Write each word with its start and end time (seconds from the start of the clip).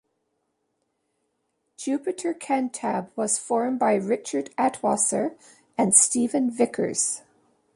Jupiter 1.77 2.33
Cantab 2.33 3.11
was 3.15 3.37
formed 3.37 3.77
by 3.77 3.93
Richard 3.93 4.49
Altwasser 4.57 5.37
and 5.77 5.93
Steven 5.93 6.49
Vickers. 6.49 7.21